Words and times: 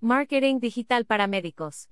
Marketing 0.00 0.60
digital 0.60 1.06
para 1.06 1.26
médicos. 1.26 1.90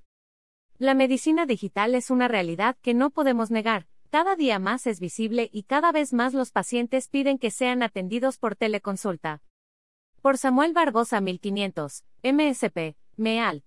La 0.79 0.95
medicina 0.95 1.45
digital 1.45 1.93
es 1.97 2.09
una 2.09 2.29
realidad 2.29 2.77
que 2.81 2.95
no 2.95 3.11
podemos 3.11 3.51
negar. 3.51 3.89
Cada 4.11 4.37
día 4.37 4.61
más 4.61 4.87
es 4.87 5.01
visible 5.01 5.51
y 5.53 5.65
cada 5.65 5.91
vez 5.91 6.13
más 6.13 6.33
los 6.33 6.53
pacientes 6.53 7.09
piden 7.09 7.37
que 7.37 7.51
sean 7.51 7.83
atendidos 7.83 8.39
por 8.39 8.55
teleconsulta. 8.55 9.43
Por 10.23 10.39
Samuel 10.39 10.73
Barbosa 10.73 11.21
1500, 11.21 12.05
MSP, 12.23 12.95
MEALT. 13.17 13.65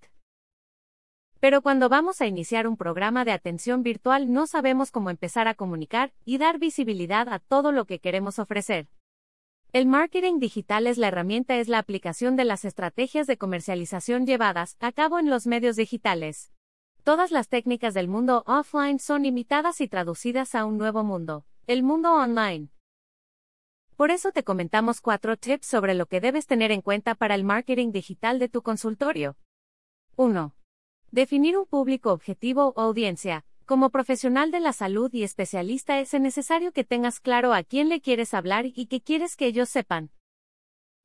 Pero 1.42 1.62
cuando 1.62 1.90
vamos 1.90 2.22
a 2.22 2.28
iniciar 2.28 2.66
un 2.66 2.78
programa 2.78 3.26
de 3.26 3.34
atención 3.34 3.84
virtual 3.84 4.32
no 4.32 4.48
sabemos 4.48 4.92
cómo 4.92 5.10
empezar 5.10 5.50
a 5.50 5.54
comunicar 5.54 6.14
y 6.24 6.38
dar 6.38 6.60
visibilidad 6.60 7.28
a 7.28 7.40
todo 7.40 7.74
lo 7.74 7.84
que 7.84 8.00
queremos 8.00 8.40
ofrecer. 8.40 8.88
El 9.72 9.86
marketing 9.86 10.40
digital 10.40 10.88
es 10.88 10.98
la 10.98 11.10
herramienta, 11.10 11.60
es 11.60 11.68
la 11.68 11.78
aplicación 11.78 12.36
de 12.36 12.44
las 12.44 12.66
estrategias 12.66 13.28
de 13.28 13.38
comercialización 13.38 14.26
llevadas 14.26 14.76
a 14.80 14.92
cabo 14.92 15.20
en 15.20 15.30
los 15.30 15.46
medios 15.46 15.76
digitales. 15.76 16.52
Todas 17.04 17.30
las 17.30 17.50
técnicas 17.50 17.94
del 17.94 18.08
mundo 18.08 18.44
offline 18.48 18.98
son 18.98 19.26
imitadas 19.26 19.80
y 19.80 19.88
traducidas 19.88 20.56
a 20.56 20.66
un 20.66 20.80
nuevo 20.80 21.04
mundo, 21.04 21.46
el 21.68 21.84
mundo 21.84 22.16
online. 22.16 22.70
Por 23.96 24.10
eso 24.10 24.32
te 24.32 24.44
comentamos 24.44 25.02
cuatro 25.02 25.38
tips 25.38 25.68
sobre 25.68 25.94
lo 25.94 26.08
que 26.08 26.20
debes 26.20 26.48
tener 26.48 26.72
en 26.72 26.82
cuenta 26.82 27.14
para 27.14 27.36
el 27.36 27.44
marketing 27.44 27.92
digital 27.92 28.40
de 28.40 28.50
tu 28.50 28.64
consultorio. 28.64 29.38
1. 30.16 30.56
Definir 31.12 31.60
un 31.60 31.68
público 31.68 32.12
objetivo 32.12 32.74
o 32.76 32.82
audiencia, 32.82 33.46
como 33.70 33.92
profesional 33.92 34.50
de 34.50 34.60
la 34.60 34.74
salud 34.74 35.14
y 35.14 35.22
especialista 35.22 36.00
es 36.00 36.20
necesario 36.20 36.72
que 36.72 36.84
tengas 36.84 37.20
claro 37.20 37.54
a 37.54 37.62
quién 37.62 37.88
le 37.88 38.02
quieres 38.02 38.34
hablar 38.34 38.66
y 38.66 38.88
qué 38.88 39.00
quieres 39.00 39.36
que 39.36 39.46
ellos 39.46 39.70
sepan. 39.70 40.10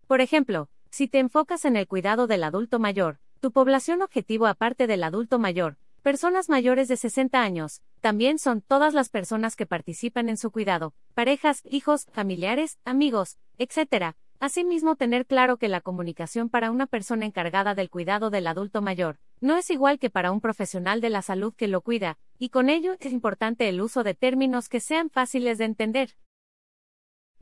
Por 0.07 0.23
ejemplo, 0.23 0.71
si 0.89 1.07
te 1.07 1.19
enfocas 1.19 1.67
en 1.67 1.77
el 1.77 1.87
cuidado 1.87 2.27
del 2.27 2.43
adulto 2.43 2.79
mayor, 2.79 3.19
tu 3.41 3.53
población 3.53 4.01
objetivo 4.01 4.47
aparte 4.47 4.87
del 4.87 5.05
adulto 5.05 5.39
mayor, 5.39 5.77
personas 6.01 6.49
mayores 6.49 6.89
de 6.89 6.97
60 6.97 7.43
años, 7.43 7.83
también 8.01 8.39
son 8.39 8.63
todas 8.63 8.95
las 8.95 9.11
personas 9.11 9.57
que 9.57 9.67
participan 9.67 10.31
en 10.31 10.39
su 10.39 10.51
cuidado, 10.51 10.95
parejas, 11.13 11.61
hijos, 11.69 12.07
familiares, 12.13 12.79
amigos, 12.87 13.37
etc., 13.59 14.15
Asimismo, 14.41 14.95
tener 14.97 15.25
claro 15.25 15.57
que 15.57 15.69
la 15.69 15.81
comunicación 15.81 16.51
para 16.51 16.71
una 16.71 16.87
persona 16.87 17.25
encargada 17.25 17.75
del 17.75 17.89
cuidado 17.89 18.29
del 18.29 18.47
adulto 18.47 18.83
mayor 18.83 19.19
no 19.45 19.59
es 19.59 19.69
igual 19.69 19.99
que 19.99 20.09
para 20.09 20.33
un 20.33 20.41
profesional 20.41 21.03
de 21.03 21.11
la 21.11 21.21
salud 21.21 21.53
que 21.55 21.69
lo 21.69 21.83
cuida, 21.83 22.17
y 22.39 22.49
con 22.49 22.71
ello 22.71 22.97
es 22.99 23.13
importante 23.13 23.69
el 23.69 23.83
uso 23.83 24.03
de 24.03 24.15
términos 24.15 24.71
que 24.71 24.81
sean 24.81 25.11
fáciles 25.11 25.59
de 25.59 25.67
entender. 25.67 26.17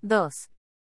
2. 0.01 0.51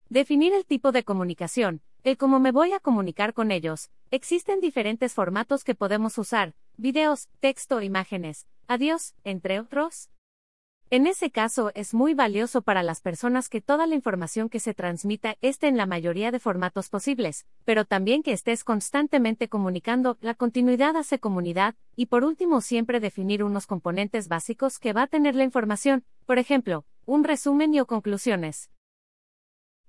Definir 0.09 0.53
el 0.53 0.65
tipo 0.65 0.91
de 0.91 1.05
comunicación, 1.05 1.81
el 2.03 2.17
cómo 2.17 2.41
me 2.41 2.51
voy 2.51 2.73
a 2.73 2.81
comunicar 2.81 3.33
con 3.33 3.51
ellos. 3.51 3.89
Existen 4.11 4.59
diferentes 4.59 5.13
formatos 5.13 5.63
que 5.63 5.75
podemos 5.75 6.17
usar, 6.17 6.55
videos, 6.75 7.29
texto, 7.39 7.81
imágenes, 7.81 8.45
adiós, 8.67 9.15
entre 9.23 9.61
otros. 9.61 10.09
En 10.89 11.05
ese 11.05 11.31
caso, 11.31 11.71
es 11.75 11.93
muy 11.93 12.13
valioso 12.13 12.61
para 12.61 12.81
las 12.81 13.01
personas 13.01 13.49
que 13.49 13.59
toda 13.59 13.87
la 13.87 13.95
información 13.95 14.47
que 14.47 14.61
se 14.61 14.73
transmita 14.73 15.35
esté 15.41 15.67
en 15.67 15.75
la 15.75 15.85
mayoría 15.85 16.31
de 16.31 16.39
formatos 16.39 16.87
posibles, 16.87 17.45
pero 17.65 17.83
también 17.83 18.23
que 18.23 18.31
estés 18.31 18.63
constantemente 18.63 19.49
comunicando, 19.49 20.17
la 20.21 20.33
continuidad 20.33 20.95
hace 20.95 21.19
comunidad, 21.19 21.75
y 21.97 22.05
por 22.05 22.23
último 22.23 22.61
siempre 22.61 23.01
definir 23.01 23.43
unos 23.43 23.67
componentes 23.67 24.29
básicos 24.29 24.79
que 24.79 24.93
va 24.93 25.03
a 25.03 25.07
tener 25.07 25.35
la 25.35 25.43
información, 25.43 26.05
por 26.25 26.39
ejemplo, 26.39 26.85
un 27.05 27.25
resumen 27.25 27.73
y 27.73 27.81
o 27.81 27.85
conclusiones. 27.85 28.71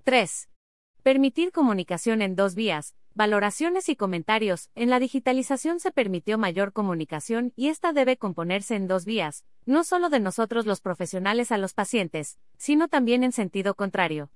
3. 0.02 0.47
Permitir 1.08 1.52
comunicación 1.52 2.20
en 2.20 2.36
dos 2.36 2.54
vías, 2.54 2.94
valoraciones 3.14 3.88
y 3.88 3.96
comentarios. 3.96 4.68
En 4.74 4.90
la 4.90 5.00
digitalización 5.00 5.80
se 5.80 5.90
permitió 5.90 6.36
mayor 6.36 6.74
comunicación 6.74 7.54
y 7.56 7.68
esta 7.68 7.94
debe 7.94 8.18
componerse 8.18 8.76
en 8.76 8.88
dos 8.88 9.06
vías, 9.06 9.46
no 9.64 9.84
solo 9.84 10.10
de 10.10 10.20
nosotros 10.20 10.66
los 10.66 10.82
profesionales 10.82 11.50
a 11.50 11.56
los 11.56 11.72
pacientes, 11.72 12.38
sino 12.58 12.88
también 12.88 13.24
en 13.24 13.32
sentido 13.32 13.74
contrario. 13.74 14.30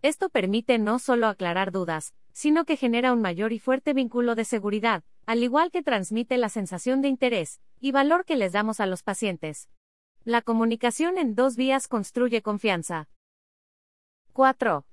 Esto 0.00 0.28
permite 0.28 0.78
no 0.78 1.00
solo 1.00 1.26
aclarar 1.26 1.72
dudas, 1.72 2.14
sino 2.32 2.64
que 2.64 2.76
genera 2.76 3.12
un 3.12 3.20
mayor 3.20 3.52
y 3.52 3.58
fuerte 3.58 3.92
vínculo 3.92 4.36
de 4.36 4.44
seguridad, 4.44 5.02
al 5.26 5.42
igual 5.42 5.72
que 5.72 5.82
transmite 5.82 6.38
la 6.38 6.48
sensación 6.48 7.02
de 7.02 7.08
interés 7.08 7.60
y 7.80 7.90
valor 7.90 8.24
que 8.24 8.36
les 8.36 8.52
damos 8.52 8.78
a 8.78 8.86
los 8.86 9.02
pacientes. 9.02 9.68
La 10.22 10.42
comunicación 10.42 11.18
en 11.18 11.34
dos 11.34 11.56
vías 11.56 11.88
construye 11.88 12.40
confianza. 12.40 13.08
4. 14.32 14.84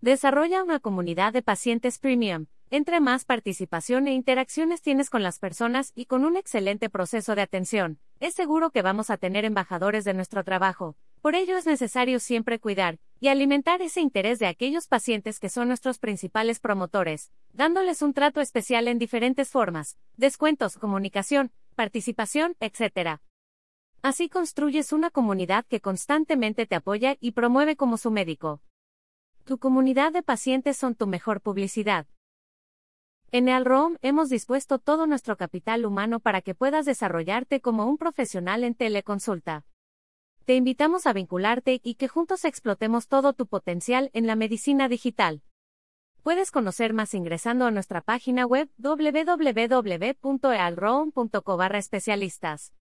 Desarrolla 0.00 0.62
una 0.62 0.78
comunidad 0.78 1.32
de 1.32 1.42
pacientes 1.42 1.98
premium, 1.98 2.46
entre 2.70 3.00
más 3.00 3.24
participación 3.24 4.08
e 4.08 4.12
interacciones 4.12 4.82
tienes 4.82 5.08
con 5.08 5.22
las 5.22 5.38
personas 5.38 5.92
y 5.94 6.04
con 6.04 6.24
un 6.24 6.36
excelente 6.36 6.90
proceso 6.90 7.34
de 7.34 7.40
atención, 7.40 7.98
es 8.20 8.34
seguro 8.34 8.70
que 8.70 8.82
vamos 8.82 9.08
a 9.08 9.16
tener 9.16 9.46
embajadores 9.46 10.04
de 10.04 10.12
nuestro 10.12 10.44
trabajo. 10.44 10.96
Por 11.22 11.34
ello 11.34 11.56
es 11.56 11.64
necesario 11.64 12.20
siempre 12.20 12.58
cuidar 12.58 12.98
y 13.20 13.28
alimentar 13.28 13.80
ese 13.80 14.00
interés 14.00 14.38
de 14.38 14.46
aquellos 14.46 14.86
pacientes 14.86 15.40
que 15.40 15.48
son 15.48 15.68
nuestros 15.68 15.98
principales 15.98 16.60
promotores, 16.60 17.32
dándoles 17.54 18.02
un 18.02 18.12
trato 18.12 18.42
especial 18.42 18.88
en 18.88 18.98
diferentes 18.98 19.50
formas, 19.50 19.96
descuentos, 20.16 20.76
comunicación, 20.76 21.52
participación, 21.74 22.54
etc. 22.60 23.20
Así 24.02 24.28
construyes 24.28 24.92
una 24.92 25.10
comunidad 25.10 25.64
que 25.64 25.80
constantemente 25.80 26.66
te 26.66 26.76
apoya 26.76 27.16
y 27.18 27.32
promueve 27.32 27.76
como 27.76 27.96
su 27.96 28.10
médico. 28.10 28.60
Tu 29.46 29.58
comunidad 29.58 30.12
de 30.12 30.22
pacientes 30.24 30.76
son 30.76 30.96
tu 30.96 31.06
mejor 31.06 31.40
publicidad. 31.40 32.08
En 33.30 33.48
Alrom 33.48 33.96
hemos 34.02 34.28
dispuesto 34.28 34.80
todo 34.80 35.06
nuestro 35.06 35.36
capital 35.36 35.86
humano 35.86 36.18
para 36.18 36.42
que 36.42 36.56
puedas 36.56 36.84
desarrollarte 36.84 37.60
como 37.60 37.86
un 37.86 37.96
profesional 37.96 38.64
en 38.64 38.74
teleconsulta. 38.74 39.64
Te 40.46 40.56
invitamos 40.56 41.06
a 41.06 41.12
vincularte 41.12 41.80
y 41.84 41.94
que 41.94 42.08
juntos 42.08 42.44
explotemos 42.44 43.06
todo 43.06 43.34
tu 43.34 43.46
potencial 43.46 44.10
en 44.14 44.26
la 44.26 44.34
medicina 44.34 44.88
digital. 44.88 45.44
Puedes 46.24 46.50
conocer 46.50 46.92
más 46.92 47.14
ingresando 47.14 47.66
a 47.66 47.70
nuestra 47.70 48.00
página 48.00 48.46
web 48.46 48.68
www.ealrom.co 48.78 50.22
especialistas. 51.62 52.72